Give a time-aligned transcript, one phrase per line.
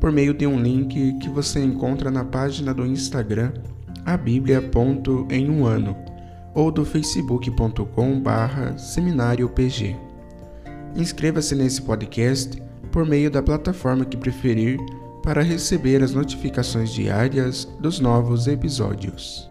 [0.00, 3.52] por meio de um link que você encontra na página do Instagram
[4.04, 4.18] a
[5.30, 5.94] em um ano
[6.54, 9.94] ou do facebook.com/barra seminário PG.
[10.96, 14.78] Inscreva-se nesse podcast por meio da plataforma que preferir
[15.22, 19.50] para receber as notificações diárias dos novos episódios.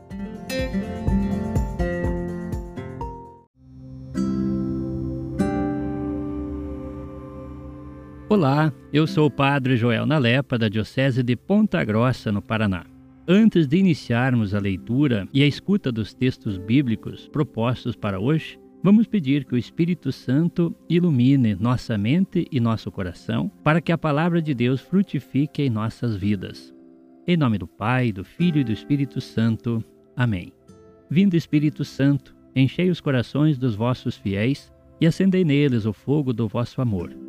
[8.31, 12.85] Olá, eu sou o Padre Joel Nalepa, da Diocese de Ponta Grossa, no Paraná.
[13.27, 19.07] Antes de iniciarmos a leitura e a escuta dos textos bíblicos propostos para hoje, vamos
[19.07, 24.39] pedir que o Espírito Santo ilumine nossa mente e nosso coração para que a palavra
[24.39, 26.71] de Deus frutifique em nossas vidas.
[27.25, 29.83] Em nome do Pai, do Filho e do Espírito Santo.
[30.15, 30.53] Amém.
[31.09, 34.71] Vindo Espírito Santo, enchei os corações dos vossos fiéis
[35.01, 37.28] e acendei neles o fogo do vosso amor.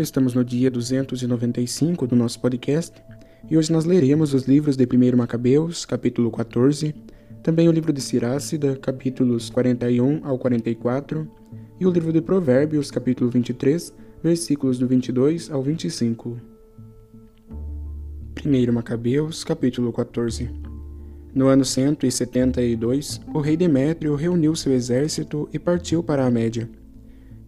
[0.00, 2.90] Estamos no dia 295 do nosso podcast
[3.50, 6.94] e hoje nós leremos os livros de 1 Macabeus, capítulo 14,
[7.42, 11.30] também o livro de Sirácida, capítulos 41 ao 44,
[11.78, 16.40] e o livro de Provérbios, capítulo 23, versículos do 22 ao 25.
[18.42, 20.48] 1 Macabeus, capítulo 14
[21.34, 26.66] No ano 172, o rei Demétrio reuniu seu exército e partiu para a Média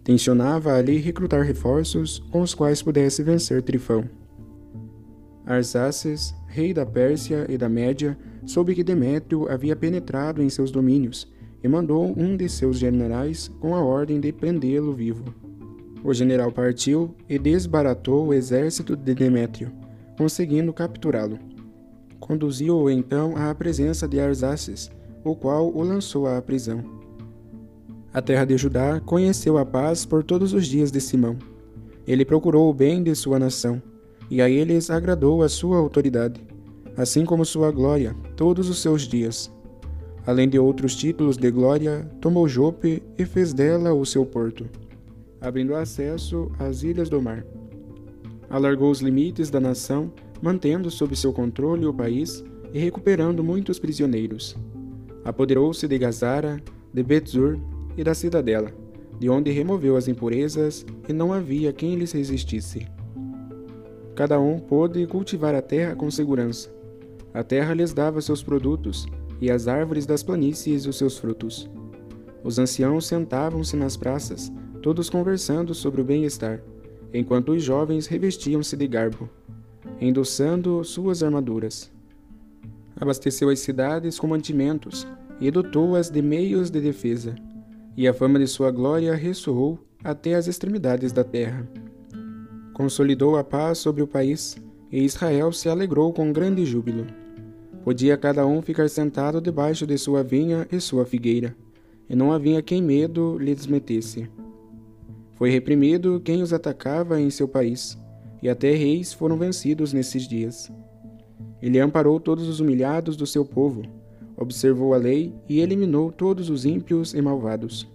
[0.05, 4.05] Tensionava ali recrutar reforços com os quais pudesse vencer Trifão.
[5.47, 11.31] Arsaces, rei da Pérsia e da Média, soube que Demétrio havia penetrado em seus domínios
[11.63, 15.25] e mandou um de seus generais com a ordem de prendê-lo vivo.
[16.03, 19.71] O general partiu e desbaratou o exército de Demétrio,
[20.19, 21.39] conseguindo capturá-lo.
[22.19, 24.91] Conduziu-o então à presença de Arsaces,
[25.25, 27.02] o qual o lançou à prisão.
[28.15, 31.39] A terra de Judá conheceu a paz por todos os dias de Simão.
[32.07, 33.81] Ele procurou o bem de sua nação,
[34.31, 36.39] e a eles agradou a sua autoridade,
[36.95, 39.51] assim como sua glória, todos os seus dias.
[40.27, 44.69] Além de outros títulos de glória, tomou Jope e fez dela o seu porto,
[45.41, 47.47] abrindo acesso às ilhas do mar.
[48.51, 50.13] Alargou os limites da nação,
[50.43, 54.55] mantendo sob seu controle o país e recuperando muitos prisioneiros.
[55.25, 56.63] Apoderou-se de Gazara,
[56.93, 57.59] de Betzur
[57.97, 58.73] e da cidadela,
[59.19, 62.87] de onde removeu as impurezas e não havia quem lhes resistisse.
[64.15, 66.73] Cada um pôde cultivar a terra com segurança.
[67.33, 69.07] A terra lhes dava seus produtos,
[69.41, 71.69] e as árvores das planícies os seus frutos.
[72.45, 76.63] Os anciãos sentavam-se nas praças, todos conversando sobre o bem-estar,
[77.13, 79.29] enquanto os jovens revestiam-se de garbo,
[80.01, 81.91] endossando suas armaduras.
[82.97, 85.07] Abasteceu as cidades com mantimentos
[85.41, 87.35] e dotou-as de meios de defesa
[87.97, 91.69] e a fama de sua glória ressoou até as extremidades da terra.
[92.73, 94.57] Consolidou a paz sobre o país,
[94.91, 97.07] e Israel se alegrou com grande júbilo.
[97.85, 101.57] Podia cada um ficar sentado debaixo de sua vinha e sua figueira,
[102.09, 104.29] e não havia quem medo lhes metesse.
[105.35, 107.99] Foi reprimido quem os atacava em seu país,
[108.43, 110.71] e até reis foram vencidos nesses dias.
[111.61, 113.83] Ele amparou todos os humilhados do seu povo,
[114.37, 117.91] observou a lei e eliminou todos os ímpios e malvados.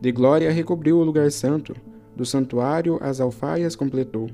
[0.00, 1.74] De glória recobriu o lugar santo,
[2.14, 4.28] do santuário as alfaias completou.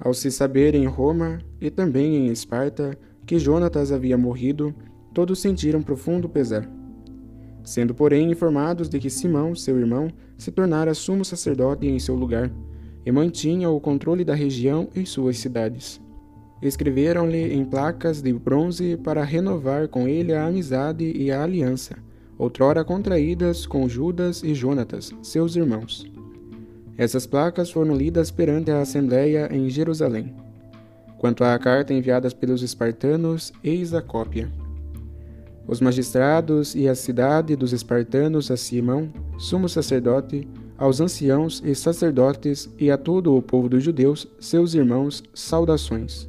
[0.00, 4.74] Ao se saber em Roma e também em Esparta que Jonatas havia morrido,
[5.12, 6.68] todos sentiram profundo pesar.
[7.62, 12.52] Sendo, porém, informados de que Simão, seu irmão, se tornara sumo sacerdote em seu lugar,
[13.06, 16.00] e mantinha o controle da região e suas cidades.
[16.62, 21.96] Escreveram-lhe em placas de bronze para renovar com ele a amizade e a aliança,
[22.38, 26.10] outrora contraídas com Judas e Jonatas, seus irmãos.
[26.96, 30.34] Essas placas foram lidas perante a Assembleia em Jerusalém.
[31.18, 34.50] Quanto à carta enviada pelos espartanos, eis a cópia.
[35.66, 40.46] Os magistrados e a cidade dos espartanos a Simão, sumo sacerdote,
[40.76, 46.28] aos anciãos e sacerdotes e a todo o povo dos judeus, seus irmãos, saudações.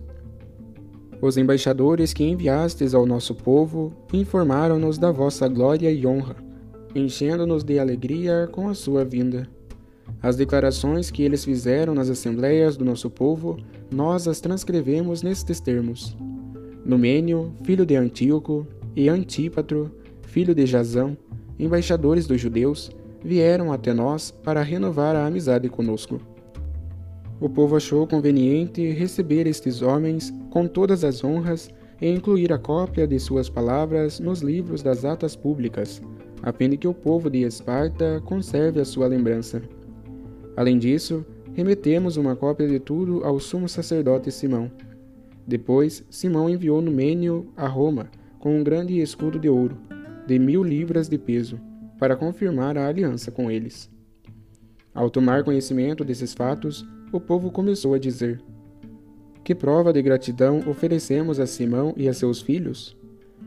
[1.25, 6.35] Os embaixadores que enviastes ao nosso povo informaram-nos da vossa glória e honra,
[6.93, 9.49] enchendo-nos de alegria com a sua vinda.
[10.21, 13.57] As declarações que eles fizeram nas assembleias do nosso povo,
[13.91, 16.15] nós as transcrevemos nestes termos.
[16.85, 19.91] Numênio, filho de Antíoco, e Antípatro,
[20.27, 21.17] filho de Jazão,
[21.57, 22.91] embaixadores dos judeus,
[23.23, 26.21] vieram até nós para renovar a amizade conosco.
[27.39, 31.69] O povo achou conveniente receber estes homens com todas as honras
[32.01, 36.01] e incluir a cópia de suas palavras nos livros das atas públicas,
[36.41, 39.61] a fim de que o povo de Esparta conserve a sua lembrança.
[40.55, 44.71] Além disso, remetemos uma cópia de tudo ao sumo sacerdote Simão.
[45.45, 48.09] Depois, Simão enviou Numênio a Roma
[48.39, 49.77] com um grande escudo de ouro,
[50.25, 51.59] de mil libras de peso,
[51.99, 53.89] para confirmar a aliança com eles.
[54.93, 58.41] Ao tomar conhecimento desses fatos, o povo começou a dizer:
[59.43, 62.95] Que prova de gratidão oferecemos a Simão e a seus filhos?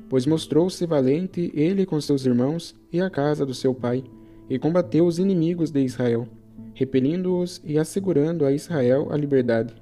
[0.08, 4.02] Pois mostrou-se valente ele com seus irmãos e a casa do seu pai,
[4.48, 6.26] e combateu os inimigos de Israel,
[6.72, 9.74] repelindo-os e assegurando a Israel a liberdade.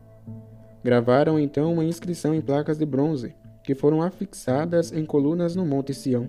[0.82, 5.94] Gravaram então uma inscrição em placas de bronze, que foram afixadas em colunas no Monte
[5.94, 6.28] Sião.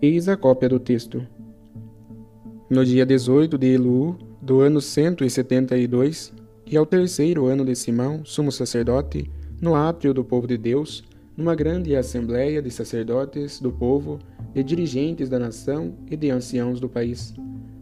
[0.00, 1.26] Eis a cópia do texto.
[2.68, 6.32] No dia 18 de Elu, do ano 172,
[6.72, 9.30] que é o terceiro ano de Simão, sumo sacerdote,
[9.60, 11.04] no átrio do povo de Deus,
[11.36, 14.18] numa grande assembleia de sacerdotes do povo,
[14.54, 17.34] de dirigentes da nação e de anciãos do país,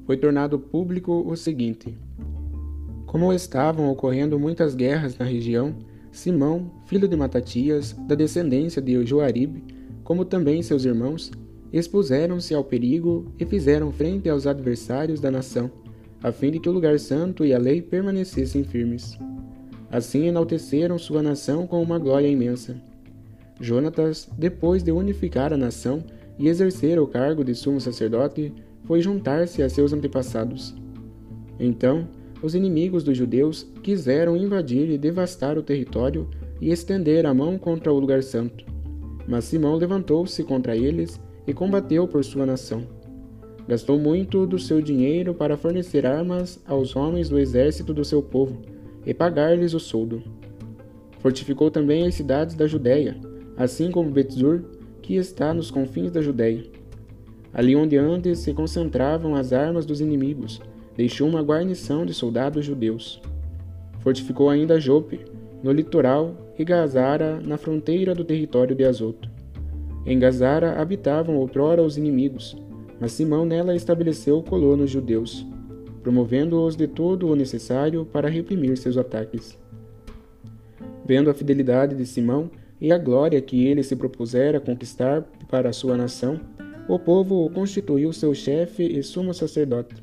[0.04, 1.96] foi tornado público o seguinte:
[3.06, 5.72] Como estavam ocorrendo muitas guerras na região,
[6.10, 9.62] Simão, filho de Matatias, da descendência de Joaribe,
[10.02, 11.31] como também seus irmãos,
[11.72, 15.70] expuseram-se ao perigo e fizeram frente aos adversários da nação,
[16.22, 19.19] a fim de que o lugar santo e a lei permanecessem firmes.
[19.90, 22.76] Assim enalteceram sua nação com uma glória imensa.
[23.61, 26.02] Jonatas, depois de unificar a nação
[26.38, 28.52] e exercer o cargo de sumo sacerdote,
[28.84, 30.75] foi juntar-se a seus antepassados.
[31.58, 32.08] Então,
[32.43, 36.28] os inimigos dos judeus quiseram invadir e devastar o território
[36.61, 38.64] e estender a mão contra o lugar santo.
[39.28, 43.00] Mas Simão levantou-se contra eles e combateu por sua nação.
[43.70, 48.61] Gastou muito do seu dinheiro para fornecer armas aos homens do exército do seu povo
[49.06, 50.25] e pagar-lhes o soldo.
[51.20, 53.17] Fortificou também as cidades da Judéia,
[53.56, 54.62] assim como Betzur,
[55.00, 56.64] que está nos confins da Judéia.
[57.55, 60.61] Ali onde antes se concentravam as armas dos inimigos,
[60.96, 63.22] deixou uma guarnição de soldados judeus.
[64.00, 65.20] Fortificou ainda Jope,
[65.62, 69.31] no litoral, e Gazara, na fronteira do território de Azoto.
[70.05, 72.56] Em Gazara habitavam outrora os inimigos,
[73.00, 75.46] mas Simão nela estabeleceu colonos judeus,
[76.02, 79.58] promovendo-os de todo o necessário para reprimir seus ataques.
[81.04, 85.72] Vendo a fidelidade de Simão e a glória que ele se propusera conquistar para a
[85.72, 86.38] sua nação,
[86.88, 89.94] o povo o constituiu seu chefe e sumo sacerdote,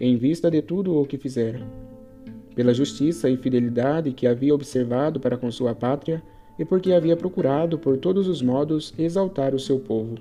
[0.00, 1.60] em vista de tudo o que fizera.
[2.54, 6.22] Pela justiça e fidelidade que havia observado para com sua pátria,
[6.58, 10.16] e porque havia procurado por todos os modos exaltar o seu povo.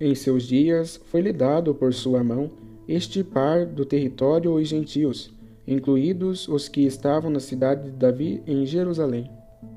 [0.00, 2.50] Em seus dias foi-lhe dado por sua mão
[2.86, 5.34] extirpar do território os gentios,
[5.66, 9.28] incluídos os que estavam na cidade de Davi em Jerusalém.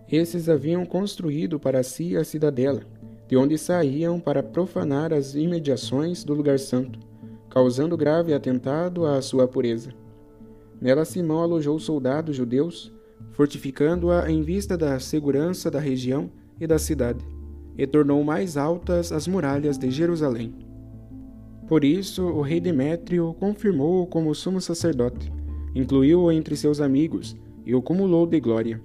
[0.09, 2.81] Esses haviam construído para si a cidadela,
[3.27, 6.99] de onde saíam para profanar as imediações do lugar santo,
[7.49, 9.91] causando grave atentado à sua pureza.
[10.79, 12.93] Nela Simão alojou soldados judeus,
[13.31, 17.25] fortificando-a em vista da segurança da região e da cidade
[17.81, 20.53] e tornou mais altas as muralhas de Jerusalém.
[21.67, 25.33] Por isso, o rei Demétrio confirmou-o como sumo sacerdote,
[25.73, 27.35] incluiu-o entre seus amigos
[27.65, 28.79] e o cumulou de glória.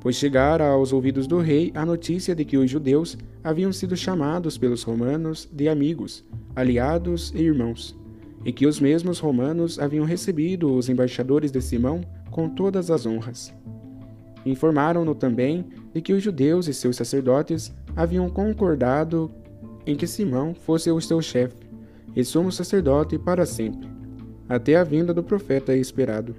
[0.00, 4.58] Pois chegara aos ouvidos do rei a notícia de que os judeus haviam sido chamados
[4.58, 6.24] pelos romanos de amigos,
[6.56, 7.96] aliados e irmãos,
[8.44, 13.54] e que os mesmos romanos haviam recebido os embaixadores de Simão com todas as honras.
[14.44, 19.30] Informaram-no também de que os judeus e seus sacerdotes haviam concordado
[19.86, 21.56] em que Simão fosse o seu chefe
[22.14, 23.88] e sumo sacerdote para sempre,
[24.48, 26.34] até a vinda do profeta esperado.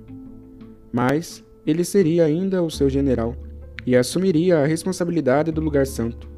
[0.91, 3.35] Mas ele seria ainda o seu general
[3.85, 6.29] e assumiria a responsabilidade do lugar santo,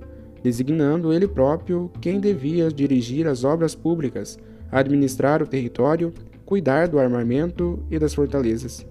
[0.41, 4.37] designando ele próprio quem devia dirigir as obras públicas,
[4.71, 6.13] administrar o território,
[6.45, 8.85] cuidar do armamento e das fortalezas.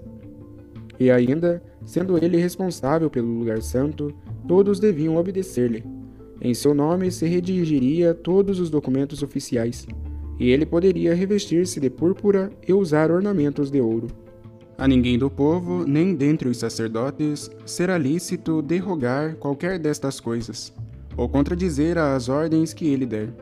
[0.98, 4.14] E ainda, sendo ele responsável pelo lugar santo,
[4.46, 6.01] todos deviam obedecer-lhe.
[6.44, 9.86] Em seu nome se redigiria todos os documentos oficiais,
[10.40, 14.08] e ele poderia revestir-se de púrpura e usar ornamentos de ouro.
[14.76, 20.72] A ninguém do povo, nem dentre os sacerdotes, será lícito derrogar qualquer destas coisas,
[21.16, 23.32] ou contradizer as ordens que ele der,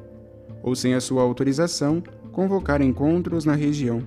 [0.62, 2.02] ou sem a sua autorização,
[2.32, 4.02] convocar encontros na região,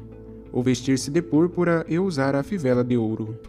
[0.51, 3.39] ou vestir-se de púrpura e usar a fivela de ouro.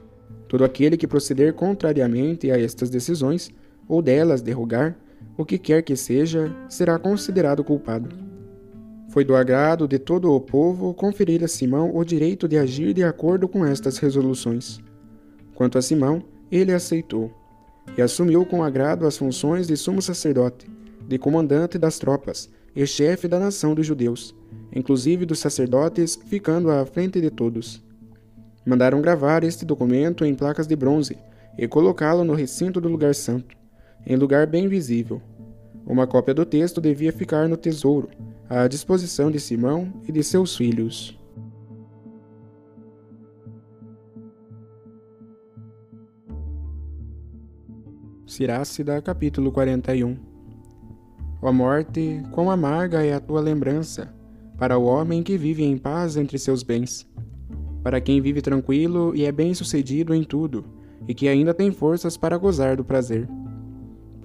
[0.49, 3.51] Todo aquele que proceder contrariamente a estas decisões,
[3.87, 4.97] ou delas derrogar,
[5.37, 8.09] o que quer que seja, será considerado culpado.
[9.09, 13.05] Foi do agrado de todo o povo conferir a Simão o direito de agir de
[13.05, 14.81] acordo com estas resoluções.
[15.55, 17.33] Quanto a Simão, ele aceitou
[17.97, 20.67] e assumiu com agrado as funções de sumo sacerdote,
[21.07, 24.35] de comandante das tropas e chefe da nação dos judeus,
[24.75, 27.83] inclusive dos sacerdotes, ficando à frente de todos.
[28.67, 31.17] Mandaram gravar este documento em placas de bronze
[31.57, 33.55] e colocá-lo no recinto do lugar santo,
[34.07, 35.21] em lugar bem visível.
[35.87, 38.09] Uma cópia do texto devia ficar no tesouro,
[38.49, 41.19] à disposição de Simão e de seus filhos.
[48.27, 50.17] Sirácida, capítulo 41
[51.41, 54.13] Ó morte, quão amarga é a tua lembrança,
[54.59, 57.07] para o homem que vive em paz entre seus bens,
[57.83, 60.65] para quem vive tranquilo e é bem-sucedido em tudo,
[61.07, 63.29] e que ainda tem forças para gozar do prazer.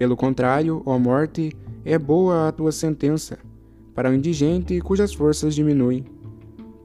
[0.00, 1.54] Pelo contrário, ó morte,
[1.84, 3.38] é boa a tua sentença,
[3.94, 6.06] para o indigente cujas forças diminuem,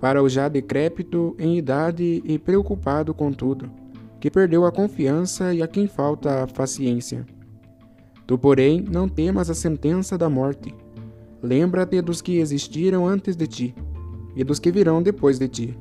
[0.02, 3.72] para o já decrépito em idade e preocupado com tudo,
[4.20, 7.26] que perdeu a confiança e a quem falta a paciência.
[8.28, 10.76] Tu, porém, não temas a sentença da morte.
[11.42, 13.76] Lembra-te dos que existiram antes de ti
[14.36, 15.80] e dos que virão depois de ti.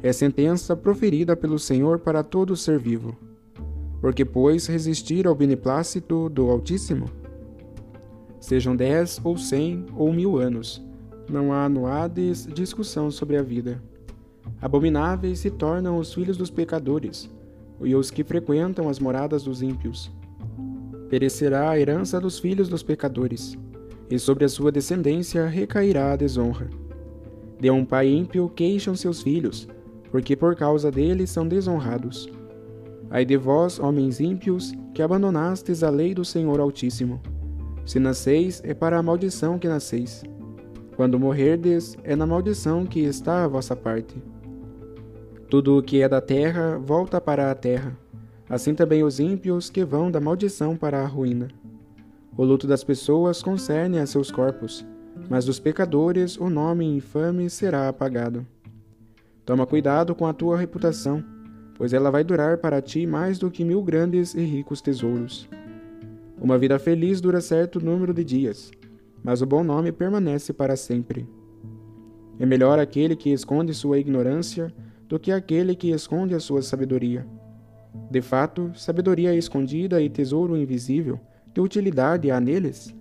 [0.00, 3.31] É sentença proferida pelo Senhor para todo ser vivo.
[4.02, 7.22] Porque, pois, resistir ao beneplácito do Altíssimo?
[8.42, 10.84] sejam dez ou cem ou mil anos.
[11.30, 13.80] Não há no Hades discussão sobre a vida.
[14.60, 17.30] Abomináveis se tornam os filhos dos pecadores,
[17.80, 20.10] e os que frequentam as moradas dos ímpios.
[21.08, 23.56] Perecerá a herança dos filhos dos pecadores,
[24.10, 26.68] e sobre a sua descendência recairá a desonra.
[27.60, 29.68] De um pai ímpio queixam seus filhos,
[30.10, 32.28] porque por causa dele são desonrados.
[33.14, 37.20] Ai de vós, homens ímpios, que abandonastes a lei do Senhor Altíssimo.
[37.84, 40.24] Se nasceis, é para a maldição que nasceis.
[40.96, 44.14] Quando morrerdes, é na maldição que está a vossa parte.
[45.50, 47.94] Tudo o que é da terra volta para a terra,
[48.48, 51.48] assim também os ímpios que vão da maldição para a ruína.
[52.34, 54.86] O luto das pessoas concerne a seus corpos,
[55.28, 58.46] mas dos pecadores o nome infame será apagado.
[59.44, 61.22] Toma cuidado com a tua reputação,
[61.74, 65.48] pois ela vai durar para ti mais do que mil grandes e ricos tesouros.
[66.40, 68.70] Uma vida feliz dura certo número de dias,
[69.22, 71.28] mas o bom nome permanece para sempre.
[72.38, 74.72] É melhor aquele que esconde sua ignorância
[75.08, 77.26] do que aquele que esconde a sua sabedoria.
[78.10, 81.20] De fato, sabedoria escondida e tesouro invisível,
[81.54, 82.94] que utilidade há neles?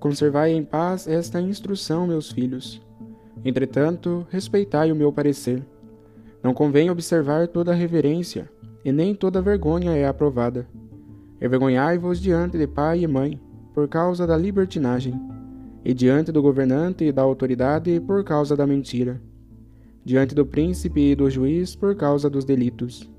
[0.00, 2.82] Conservai em paz esta instrução, meus filhos.
[3.44, 5.62] Entretanto, respeitai o meu parecer.
[6.46, 8.48] Não convém observar toda reverência,
[8.84, 10.64] e nem toda vergonha é aprovada.
[11.42, 13.40] Envergonhai-vos diante de pai e mãe,
[13.74, 15.20] por causa da libertinagem,
[15.84, 19.20] e diante do governante e da autoridade, por causa da mentira,
[20.04, 23.10] diante do príncipe e do juiz, por causa dos delitos,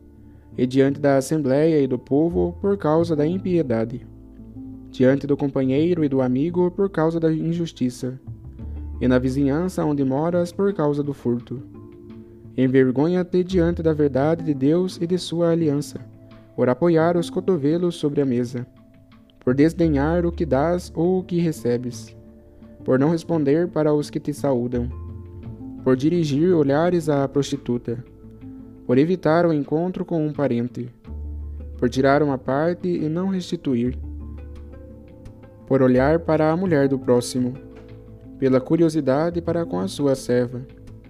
[0.57, 4.07] e diante da assembleia e do povo, por causa da impiedade,
[4.89, 8.17] diante do companheiro e do amigo, por causa da injustiça,
[9.01, 11.75] e na vizinhança onde moras, por causa do furto.
[12.57, 15.99] Envergonha-te diante da verdade de Deus e de sua aliança
[16.57, 18.65] por apoiar os cotovelos sobre a mesa,
[19.39, 22.17] por desdenhar o que dás ou o que recebes,
[22.83, 24.89] por não responder para os que te saúdam,
[25.83, 28.03] por dirigir olhares à prostituta,
[28.87, 30.89] por evitar o encontro com um parente,
[31.77, 33.95] por tirar uma parte e não restituir,
[35.67, 37.53] por olhar para a mulher do próximo,
[38.39, 40.65] pela curiosidade para com a sua serva.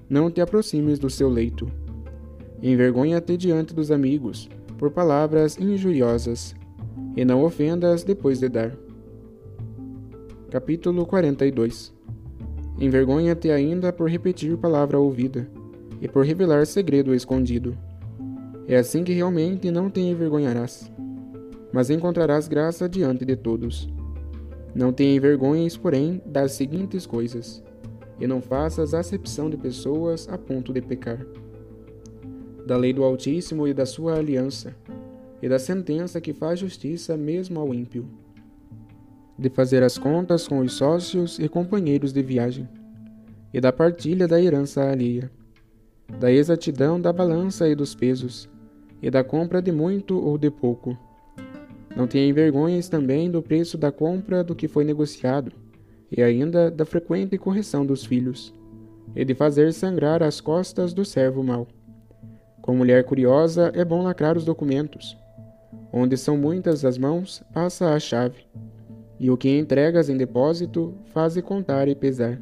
[0.09, 1.69] Não te aproximes do seu leito.
[2.63, 6.55] Envergonha-te diante dos amigos, por palavras injuriosas,
[7.15, 8.71] e não ofendas depois de dar.
[10.49, 11.93] Capítulo 42
[12.79, 15.45] Envergonha-te ainda por repetir palavra ouvida,
[16.01, 17.77] e por revelar segredo escondido.
[18.65, 20.89] É assim que realmente não te envergonharás,
[21.73, 23.89] mas encontrarás graça diante de todos.
[24.73, 27.63] Não te envergonhes, porém, das seguintes coisas,
[28.19, 31.25] e não faças acepção de pessoas a ponto de pecar.
[32.65, 34.75] Da lei do Altíssimo e da sua aliança,
[35.41, 38.07] e da sentença que faz justiça mesmo ao ímpio
[39.37, 42.67] de fazer as contas com os sócios e companheiros de viagem,
[43.53, 45.29] e da partilha da herança alheia,
[46.19, 48.49] da exatidão da balança e dos pesos,
[49.01, 50.97] e da compra de muito ou de pouco.
[51.95, 55.51] Não tenha vergonhas também do preço da compra do que foi negociado,
[56.11, 58.53] e ainda da frequente correção dos filhos,
[59.15, 61.67] e de fazer sangrar as costas do servo mau.
[62.61, 65.17] Com mulher curiosa é bom lacrar os documentos.
[65.91, 68.45] Onde são muitas as mãos, passa a chave
[69.19, 72.39] e o que entregas em depósito, faze contar e pesar.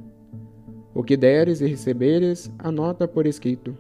[0.94, 3.78] O que deres e receberes, anota por escrito.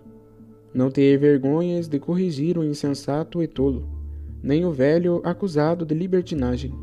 [0.74, 3.88] Não te vergonhas de corrigir o insensato e tolo,
[4.42, 6.74] nem o velho acusado de libertinagem.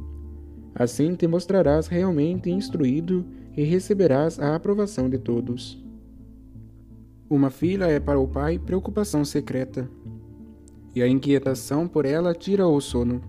[0.74, 3.24] Assim te mostrarás realmente instruído
[3.56, 5.82] e receberás a aprovação de todos.
[7.28, 9.88] Uma filha é para o pai preocupação secreta,
[10.94, 13.22] e a inquietação por ela tira o sono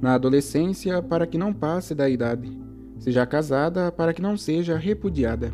[0.00, 2.50] na adolescência para que não passe da idade,
[2.98, 5.52] seja casada para que não seja repudiada,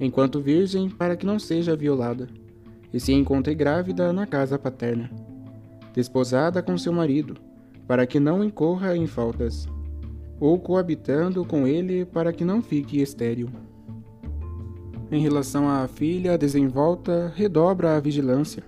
[0.00, 2.28] enquanto virgem para que não seja violada,
[2.92, 5.10] e se encontre grávida na casa paterna,
[5.92, 7.36] desposada com seu marido,
[7.86, 9.68] para que não incorra em faltas,
[10.40, 13.48] ou coabitando com ele para que não fique estéril.
[15.10, 18.62] Em relação à filha desenvolta, redobra a vigilância,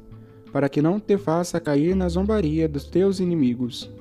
[0.52, 3.92] para que não te faça cair na zombaria dos teus inimigos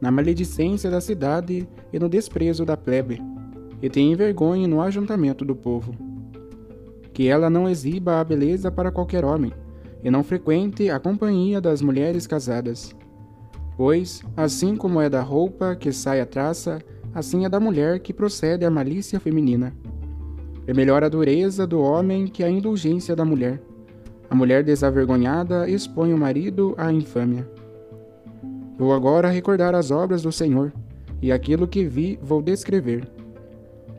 [0.00, 3.20] na maledicência da cidade e no desprezo da plebe,
[3.82, 5.94] e tem vergonha no ajuntamento do povo.
[7.12, 9.52] Que ela não exiba a beleza para qualquer homem,
[10.02, 12.94] e não frequente a companhia das mulheres casadas.
[13.78, 16.82] Pois, assim como é da roupa que sai a traça,
[17.14, 19.72] assim é da mulher que procede a malícia feminina.
[20.66, 23.62] É melhor a dureza do homem que a indulgência da mulher.
[24.28, 27.48] A mulher desavergonhada expõe o marido à infâmia.
[28.76, 30.72] Vou agora recordar as obras do Senhor,
[31.22, 33.08] e aquilo que vi vou descrever.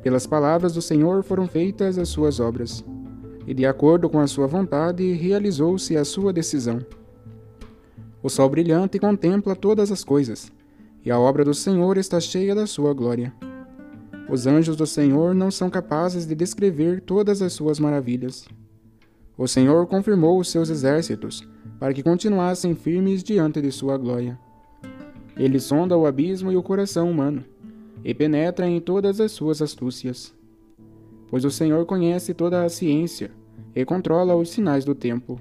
[0.04, 2.84] Pelas palavras do Senhor foram feitas as suas obras,
[3.48, 6.82] e de acordo com a sua vontade realizou-se a sua decisão.
[8.22, 10.52] O sol brilhante contempla todas as coisas,
[11.06, 13.34] e a obra do Senhor está cheia da sua glória.
[14.30, 18.48] Os anjos do Senhor não são capazes de descrever todas as suas maravilhas.
[19.38, 21.48] O Senhor confirmou os seus exércitos,
[21.80, 24.38] para que continuassem firmes diante de sua glória.
[25.38, 27.46] Ele sonda o abismo e o coração humano,
[28.04, 30.34] e penetra em todas as suas astúcias.
[31.30, 33.32] Pois o Senhor conhece toda a ciência
[33.74, 35.40] e controla os sinais do tempo.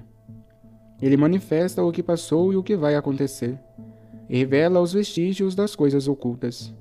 [1.01, 3.57] Ele manifesta o que passou e o que vai acontecer,
[4.29, 6.73] e revela os vestígios das coisas ocultas.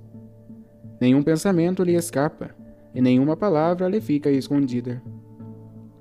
[1.01, 2.51] Nenhum pensamento lhe escapa,
[2.95, 5.01] e nenhuma palavra lhe fica escondida.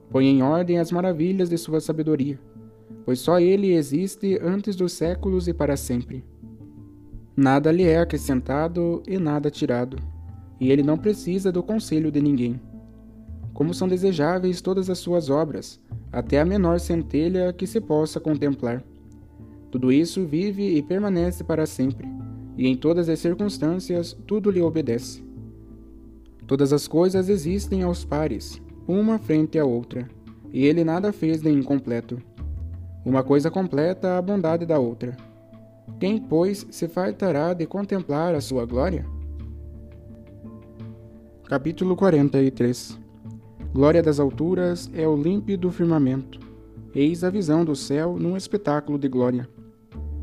[0.10, 2.40] Põe em ordem as maravilhas de sua sabedoria,
[3.06, 6.26] pois só ele existe antes dos séculos e para sempre.
[7.36, 9.98] Nada lhe é acrescentado e nada tirado,
[10.60, 12.60] e ele não precisa do conselho de ninguém.
[13.58, 15.80] Como são desejáveis todas as suas obras,
[16.12, 18.84] até a menor centelha que se possa contemplar.
[19.72, 22.08] Tudo isso vive e permanece para sempre,
[22.56, 25.26] e em todas as circunstâncias tudo lhe obedece.
[26.46, 30.08] Todas as coisas existem aos pares, uma frente à outra,
[30.54, 32.22] e ele nada fez de incompleto.
[33.04, 35.18] Uma coisa completa a bondade da outra
[36.00, 39.04] quem, pois, se fartará de contemplar a sua glória?
[41.46, 43.07] Capítulo 43
[43.78, 46.40] Glória das alturas é o límpido firmamento.
[46.96, 49.48] Eis a visão do céu num espetáculo de glória.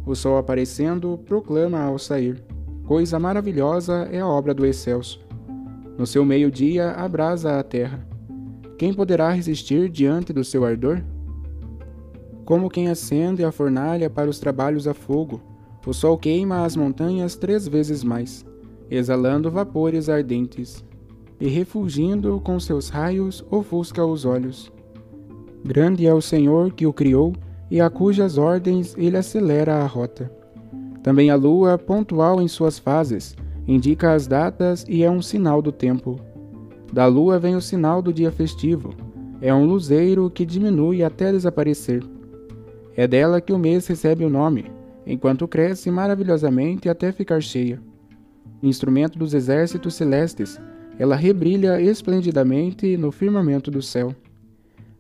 [0.05, 2.43] O sol aparecendo proclama ao sair:
[2.85, 5.21] Coisa maravilhosa é a obra do excelso.
[5.97, 8.05] No seu meio-dia abrasa a terra.
[8.77, 11.01] Quem poderá resistir diante do seu ardor?
[12.45, 15.41] Como quem acende a fornalha para os trabalhos a fogo,
[15.87, 18.45] o sol queima as montanhas três vezes mais,
[18.91, 20.85] exalando vapores ardentes,
[21.45, 24.73] e refulgindo com seus raios ofusca os olhos.
[25.63, 27.35] Grande é o Senhor que o criou
[27.71, 30.33] e a cujas ordens ele acelera a rota.
[31.03, 33.37] Também a lua, pontual em suas fases,
[33.69, 36.19] indica as datas e é um sinal do tempo.
[36.91, 38.95] Da lua vem o sinal do dia festivo,
[39.39, 42.03] é um luzeiro que diminui até desaparecer.
[42.97, 44.73] É dela que o mês recebe o nome,
[45.07, 47.83] enquanto cresce maravilhosamente até ficar cheia.
[48.63, 50.59] Instrumento dos exércitos celestes,
[50.99, 54.15] ela rebrilha esplendidamente no firmamento do céu.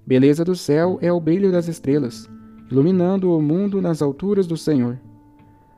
[0.06, 2.28] Beleza do céu é o brilho das estrelas,
[2.70, 4.98] iluminando o mundo nas alturas do Senhor.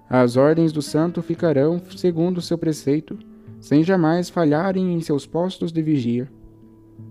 [0.08, 3.18] As ordens do santo ficarão segundo seu preceito,
[3.60, 6.30] sem jamais falharem em seus postos de vigia.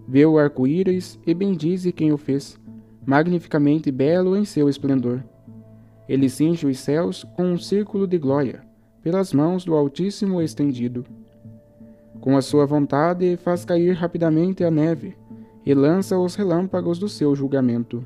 [0.07, 2.59] Vê o arco-íris e bendize quem o fez,
[3.05, 5.23] magnificamente belo em seu esplendor.
[6.07, 8.63] Ele cinge os céus com um círculo de glória,
[9.01, 11.05] pelas mãos do Altíssimo estendido.
[12.25, 15.15] Com a sua vontade faz cair rapidamente a neve
[15.63, 18.03] e lança os relâmpagos do seu julgamento.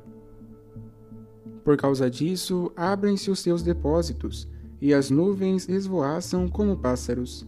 [1.64, 4.46] Por causa disso, abrem-se os seus depósitos,
[4.82, 7.48] e as nuvens esvoaçam como pássaros.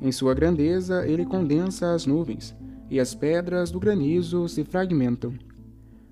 [0.00, 2.52] Em sua grandeza, ele condensa as nuvens,
[2.90, 5.34] e as pedras do granizo se fragmentam.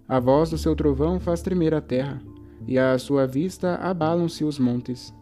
[0.07, 2.23] A voz do seu trovão faz tremer a terra,
[2.65, 5.13] e à sua vista abalam-se os montes.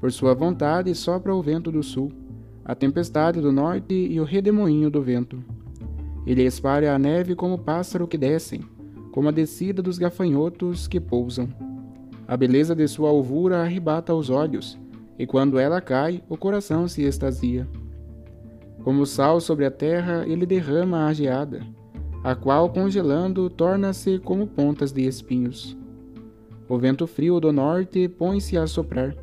[0.00, 2.12] Por sua vontade sopra o vento do sul,
[2.68, 5.42] a tempestade do norte e o redemoinho do vento.
[6.26, 8.60] Ele espalha a neve como pássaro que descem,
[9.10, 11.48] como a descida dos gafanhotos que pousam.
[12.26, 14.78] A beleza de sua alvura arrebata os olhos,
[15.18, 17.66] e quando ela cai, o coração se extasia.
[18.84, 21.62] Como sal sobre a terra, ele derrama a geada,
[22.22, 25.74] a qual, congelando, torna-se como pontas de espinhos.
[26.68, 29.16] O vento frio do norte põe-se a soprar,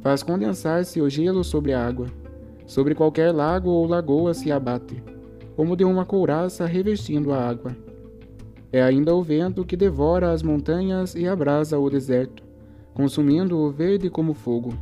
[0.00, 2.08] faz condensar-se o gelo sobre a água.
[2.68, 5.02] Sobre qualquer lago ou lagoa se abate,
[5.56, 7.74] como de uma couraça revestindo a água.
[8.70, 12.42] É ainda o vento que devora as montanhas e abrasa o deserto,
[12.92, 14.74] consumindo o verde como fogo.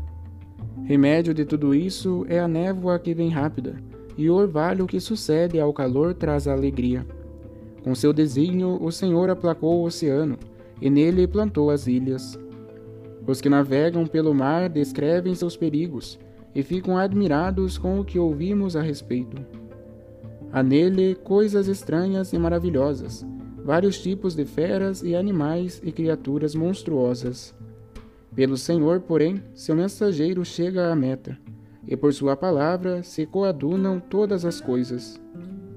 [0.83, 3.77] Remédio de tudo isso é a névoa que vem rápida,
[4.19, 7.07] e o orvalho que sucede ao calor traz a alegria.
[7.85, 10.37] Com seu desígnio, o Senhor aplacou o oceano,
[10.83, 12.37] e nele plantou as ilhas.
[13.25, 16.19] Os que navegam pelo mar descrevem seus perigos,
[16.57, 19.37] e ficam admirados com o que ouvimos a respeito.
[20.51, 23.27] Há nele coisas estranhas e maravilhosas,
[23.63, 27.55] vários tipos de feras e animais e criaturas monstruosas.
[28.35, 31.39] Pelo Senhor, porém, seu mensageiro chega à meta,
[31.87, 35.21] e por sua palavra se coadunam todas as coisas.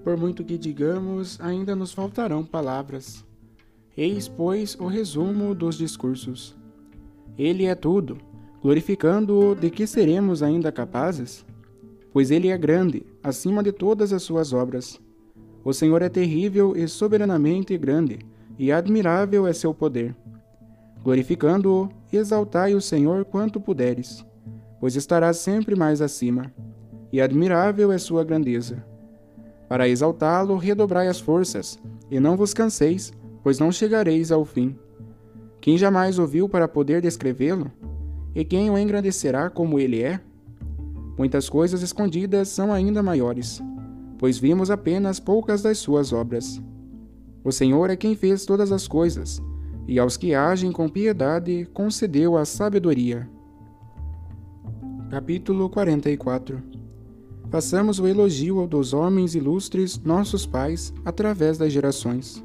[0.01, 3.25] Por muito que digamos, ainda nos faltarão palavras.
[3.97, 6.55] Eis, pois, o resumo dos discursos.
[7.37, 8.17] Ele é tudo,
[8.61, 11.45] glorificando-o de que seremos ainda capazes?
[12.11, 14.99] Pois ele é grande, acima de todas as suas obras
[15.63, 18.19] o Senhor é terrível e soberanamente grande,
[18.57, 20.15] e admirável é seu poder.
[21.03, 24.25] Glorificando-o, exaltai o Senhor quanto puderes,
[24.79, 26.51] pois estará sempre mais acima,
[27.11, 28.83] e admirável é sua grandeza.
[29.67, 34.75] Para exaltá-lo, redobrai as forças, e não vos canseis, pois não chegareis ao fim.
[35.61, 37.71] Quem jamais ouviu para poder descrevê-lo?
[38.35, 40.19] E quem o engrandecerá como ele é?
[41.17, 43.61] Muitas coisas escondidas são ainda maiores
[44.19, 46.61] pois vimos apenas poucas das suas obras.
[47.43, 49.41] O Senhor é quem fez todas as coisas,
[49.87, 53.27] e aos que agem com piedade concedeu a sabedoria.
[55.09, 56.61] Capítulo 44
[57.49, 62.43] Façamos o elogio dos homens ilustres, nossos pais, através das gerações.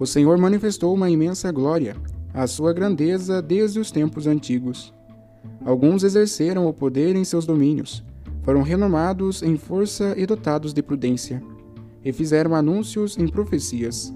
[0.00, 1.94] O Senhor manifestou uma imensa glória,
[2.34, 4.92] a sua grandeza desde os tempos antigos.
[5.66, 8.04] Alguns exerceram o poder em seus domínios,
[8.44, 11.42] foram renomados em força e dotados de prudência,
[12.04, 14.14] e fizeram anúncios em profecias.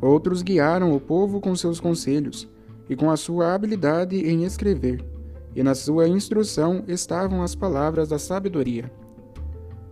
[0.00, 2.48] Outros guiaram o povo com seus conselhos
[2.88, 5.04] e com a sua habilidade em escrever,
[5.52, 8.88] e na sua instrução estavam as palavras da sabedoria.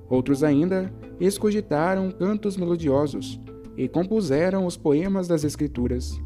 [0.09, 3.41] Outros ainda escogitaram cantos melodiosos
[3.77, 6.17] e compuseram os poemas das Escrituras.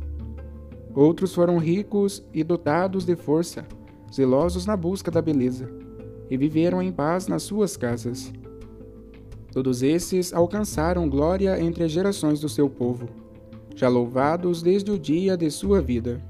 [0.94, 3.64] Outros foram ricos e dotados de força,
[4.14, 5.68] zelosos na busca da beleza
[6.30, 8.32] e viveram em paz nas suas casas.
[9.52, 13.08] Todos esses alcançaram glória entre as gerações do seu povo,
[13.74, 16.22] já louvados desde o dia de sua vida.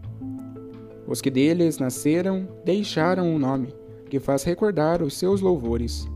[1.06, 3.74] Os que deles nasceram deixaram um nome,
[4.08, 6.08] que faz recordar os seus louvores.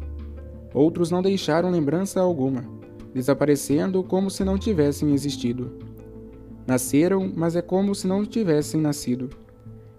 [0.72, 2.64] Outros não deixaram lembrança alguma,
[3.12, 5.72] desaparecendo como se não tivessem existido.
[6.66, 9.30] Nasceram, mas é como se não tivessem nascido,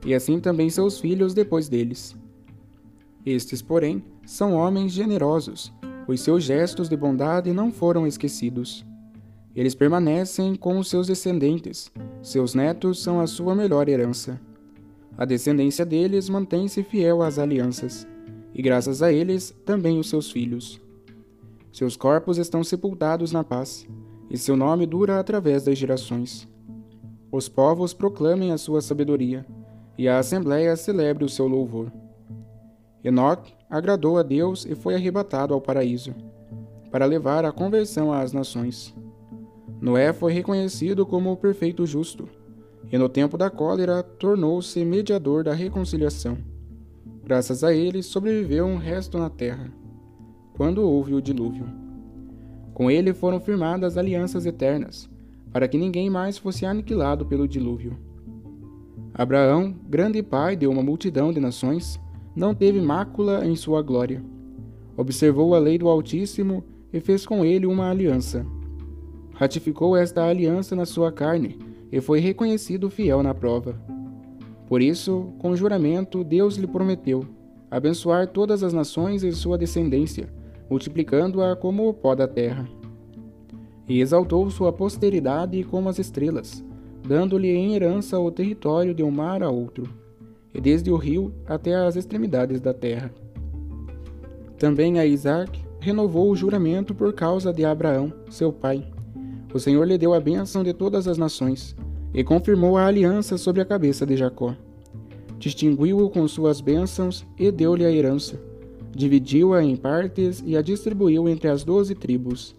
[0.06, 2.16] e assim também seus filhos depois deles.
[3.26, 5.74] Estes, porém, são homens generosos,
[6.06, 8.86] pois seus gestos de bondade não foram esquecidos.
[9.56, 14.40] Eles permanecem com os seus descendentes, seus netos são a sua melhor herança.
[15.18, 18.08] A descendência deles mantém-se fiel às alianças,
[18.54, 20.80] e graças a eles também os seus filhos.
[21.72, 23.88] Seus corpos estão sepultados na paz,
[24.30, 26.48] e seu nome dura através das gerações.
[27.32, 29.46] Os povos proclamem a sua sabedoria,
[30.00, 31.92] e a assembléia celebre o seu louvor.
[33.04, 36.16] Enoque agradou a Deus e foi arrebatado ao paraíso,
[36.90, 38.96] para levar a conversão às nações.
[39.82, 42.30] Noé foi reconhecido como o perfeito justo,
[42.90, 46.38] e no tempo da cólera tornou-se mediador da reconciliação.
[47.22, 49.70] Graças a ele sobreviveu um resto na terra,
[50.56, 51.66] quando houve o dilúvio.
[52.74, 55.10] Com ele foram firmadas alianças eternas,
[55.52, 58.08] para que ninguém mais fosse aniquilado pelo dilúvio.
[59.20, 62.00] Abraão, grande pai de uma multidão de nações,
[62.34, 64.24] não teve mácula em sua glória.
[64.96, 68.46] Observou a lei do Altíssimo e fez com ele uma aliança.
[69.34, 71.60] Ratificou esta aliança na sua carne
[71.92, 73.78] e foi reconhecido fiel na prova.
[74.70, 77.26] Por isso, com juramento, Deus lhe prometeu
[77.70, 80.30] abençoar todas as nações em sua descendência,
[80.70, 82.66] multiplicando-a como o pó da terra.
[83.86, 86.64] E exaltou sua posteridade como as estrelas,
[87.08, 89.90] dando-lhe em herança o território de um mar a outro,
[90.54, 93.12] e desde o rio até as extremidades da terra.
[94.58, 98.86] Também a Isaac renovou o juramento por causa de Abraão, seu pai.
[99.54, 101.76] O Senhor lhe deu a bênção de todas as nações,
[102.14, 104.56] e confirmou a aliança sobre a cabeça de Jacó.
[105.38, 108.40] Distinguiu-o com suas bênçãos e deu-lhe a herança.
[108.94, 112.56] Dividiu-a em partes e a distribuiu entre as doze tribos.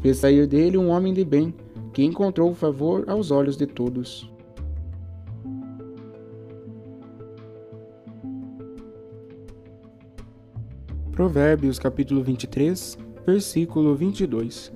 [0.00, 1.54] Fez sair dele um homem de bem,
[1.94, 4.30] que encontrou favor aos olhos de todos.
[11.12, 14.72] Provérbios capítulo 23, versículo 22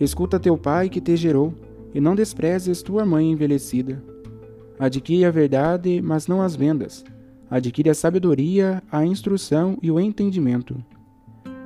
[0.00, 1.54] Escuta teu pai que te gerou,
[1.94, 4.02] e não desprezes tua mãe envelhecida.
[4.78, 7.04] Adquire a verdade, mas não as vendas.
[7.48, 10.76] Adquire a sabedoria, a instrução e o entendimento.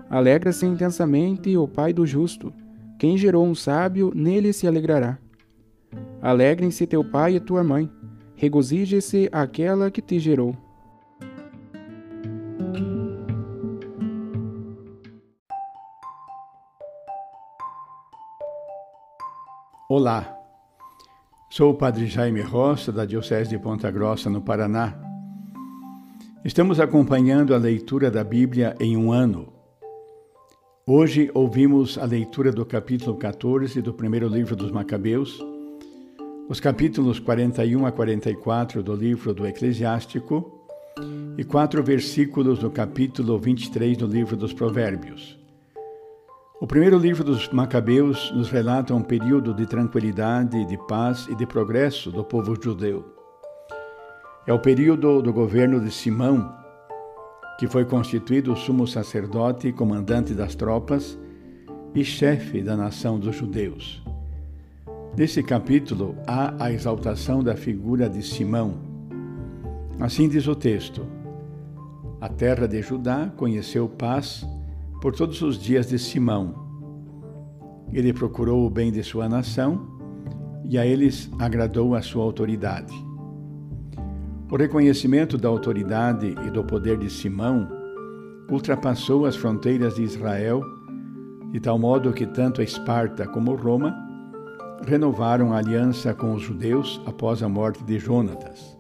[0.09, 2.53] Alegra-se intensamente o pai do justo.
[3.03, 5.19] Quem gerou um sábio, nele se alegrará.
[6.23, 7.91] Alegrem-se teu pai e tua mãe.
[8.37, 10.57] Regozije-se aquela que te gerou.
[19.89, 20.39] Olá,
[21.51, 24.95] sou o Padre Jaime Roça, da Diocese de Ponta Grossa, no Paraná.
[26.45, 29.62] Estamos acompanhando a leitura da Bíblia em um ano.
[30.85, 35.39] Hoje ouvimos a leitura do capítulo 14 do primeiro livro dos Macabeus,
[36.49, 40.61] os capítulos 41 a 44 do livro do Eclesiástico
[41.39, 45.39] e quatro versículos do capítulo 23 do livro dos Provérbios.
[46.61, 51.47] O primeiro livro dos Macabeus nos relata um período de tranquilidade, de paz e de
[51.47, 53.05] progresso do povo judeu.
[54.49, 56.53] É o período do governo de Simão,
[57.63, 61.17] que foi constituído sumo sacerdote, comandante das tropas
[61.95, 64.03] e chefe da nação dos judeus.
[65.17, 68.81] Nesse capítulo há a exaltação da figura de Simão.
[70.01, 71.07] Assim diz o texto:
[72.21, 74.45] A terra de Judá conheceu paz
[75.01, 76.57] por todos os dias de Simão.
[77.93, 79.87] Ele procurou o bem de sua nação
[80.69, 83.12] e a eles agradou a sua autoridade.
[84.53, 87.67] O reconhecimento da autoridade e do poder de Simão
[88.51, 90.63] ultrapassou as fronteiras de Israel,
[91.51, 93.97] de tal modo que tanto Esparta como Roma
[94.87, 98.77] renovaram a aliança com os judeus após a morte de Jonatas.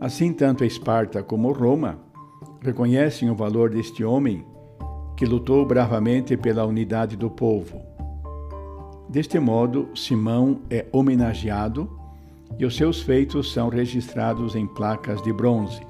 [0.00, 1.98] Assim, tanto Esparta como Roma
[2.62, 4.46] reconhecem o valor deste homem
[5.14, 7.82] que lutou bravamente pela unidade do povo.
[9.10, 12.02] Deste modo, Simão é homenageado
[12.58, 15.80] e os seus feitos são registrados em placas de bronze.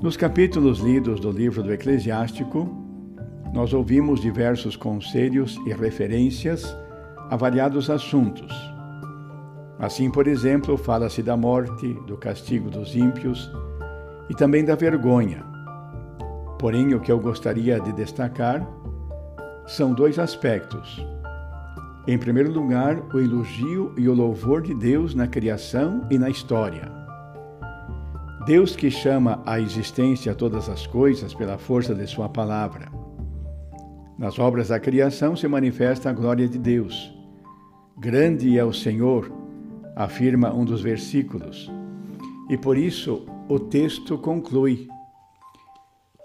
[0.00, 2.68] Nos capítulos lidos do livro do Eclesiástico,
[3.52, 6.64] nós ouvimos diversos conselhos e referências
[7.30, 8.52] a variados assuntos.
[9.78, 13.50] Assim, por exemplo, fala-se da morte, do castigo dos ímpios
[14.30, 15.56] e também da vergonha
[16.58, 18.66] Porém, o que eu gostaria de destacar
[19.66, 21.04] são dois aspectos.
[22.08, 26.88] Em primeiro lugar, o elogio e o louvor de Deus na criação e na história.
[28.46, 32.92] Deus que chama à existência todas as coisas pela força de Sua palavra.
[34.16, 37.12] Nas obras da criação se manifesta a glória de Deus.
[37.98, 39.32] Grande é o Senhor,
[39.96, 41.68] afirma um dos versículos.
[42.48, 44.86] E por isso o texto conclui: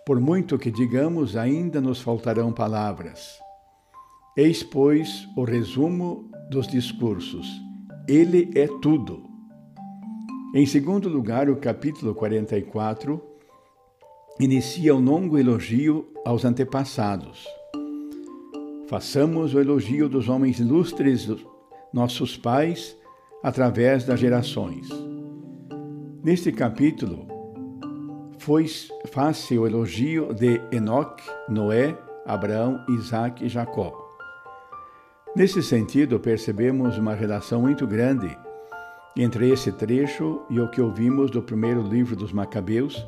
[0.05, 3.41] por muito que digamos, ainda nos faltarão palavras.
[4.37, 7.45] Eis, pois, o resumo dos discursos.
[8.07, 9.23] Ele é tudo.
[10.55, 13.21] Em segundo lugar, o capítulo 44
[14.39, 17.45] inicia um longo elogio aos antepassados.
[18.87, 21.27] Façamos o elogio dos homens ilustres,
[21.91, 22.95] nossos pais,
[23.43, 24.87] através das gerações.
[26.23, 27.27] Neste capítulo,
[28.37, 28.65] foi,
[29.11, 34.00] faz-se o elogio de Enoque, Noé, Abraão, Isaac e Jacó.
[35.33, 38.37] Nesse sentido, percebemos uma relação muito grande
[39.15, 43.07] entre esse trecho e o que ouvimos do primeiro livro dos Macabeus,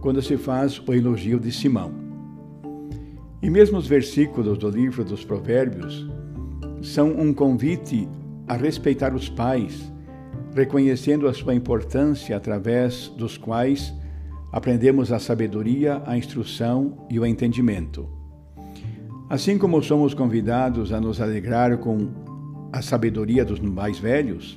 [0.00, 1.94] quando se faz o elogio de Simão.
[3.40, 6.08] E mesmo os versículos do livro dos Provérbios
[6.82, 8.08] são um convite
[8.48, 9.92] a respeitar os pais,
[10.56, 13.94] reconhecendo a sua importância através dos quais
[14.50, 18.23] aprendemos a sabedoria, a instrução e o entendimento.
[19.34, 22.08] Assim como somos convidados a nos alegrar com
[22.72, 24.56] a sabedoria dos mais velhos,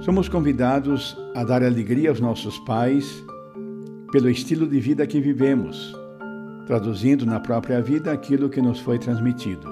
[0.00, 3.22] somos convidados a dar alegria aos nossos pais
[4.10, 5.94] pelo estilo de vida que vivemos,
[6.66, 9.68] traduzindo na própria vida aquilo que nos foi transmitido.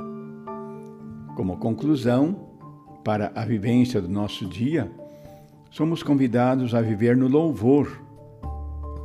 [1.34, 2.50] Como conclusão,
[3.02, 4.92] para a vivência do nosso dia,
[5.70, 7.88] somos convidados a viver no louvor.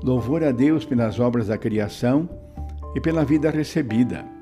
[0.03, 2.29] Louvor a Deus pelas obras da criação
[2.93, 4.35] e pela vida recebida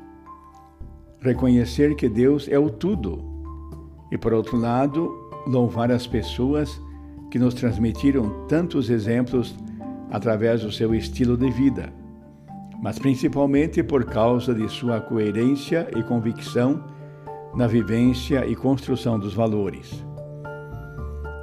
[1.26, 3.24] reconhecer que Deus é o tudo
[4.12, 5.12] e, por outro lado,
[5.48, 6.82] louvar as pessoas
[7.30, 9.56] que nos transmitiram tantos exemplos
[10.12, 11.92] através do seu estilo de vida,
[12.82, 16.84] mas principalmente por causa de sua coerência e convicção
[17.56, 20.06] na vivência e construção dos valores.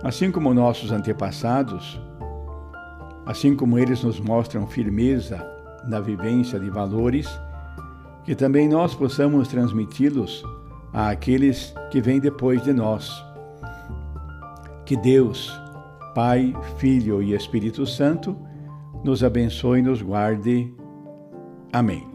[0.03, 2.01] Assim como nossos antepassados,
[3.25, 5.47] assim como eles nos mostram firmeza
[5.87, 7.29] na vivência de valores,
[8.25, 10.45] que também nós possamos transmiti-los
[10.93, 13.11] àqueles que vêm depois de nós.
[14.85, 15.53] Que Deus,
[16.15, 18.37] Pai, Filho e Espírito Santo,
[19.03, 20.73] nos abençoe e nos guarde.
[21.73, 22.13] Amém.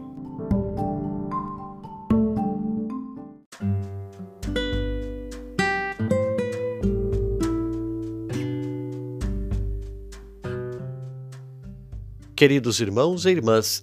[12.38, 13.82] Queridos irmãos e irmãs,